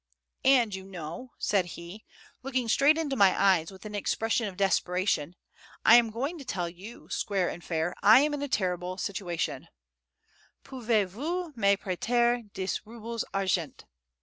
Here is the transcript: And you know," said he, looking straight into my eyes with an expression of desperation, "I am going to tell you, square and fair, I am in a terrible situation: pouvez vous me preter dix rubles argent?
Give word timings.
And 0.45 0.73
you 0.73 0.83
know," 0.83 1.33
said 1.37 1.65
he, 1.77 2.05
looking 2.41 2.67
straight 2.67 2.97
into 2.97 3.15
my 3.15 3.39
eyes 3.39 3.69
with 3.71 3.85
an 3.85 3.93
expression 3.93 4.47
of 4.47 4.57
desperation, 4.57 5.35
"I 5.85 5.97
am 5.97 6.09
going 6.09 6.39
to 6.39 6.43
tell 6.43 6.67
you, 6.67 7.07
square 7.09 7.47
and 7.49 7.63
fair, 7.63 7.93
I 8.01 8.21
am 8.21 8.33
in 8.33 8.41
a 8.41 8.47
terrible 8.47 8.97
situation: 8.97 9.67
pouvez 10.63 11.07
vous 11.11 11.53
me 11.55 11.77
preter 11.77 12.41
dix 12.51 12.81
rubles 12.83 13.23
argent? 13.31 13.85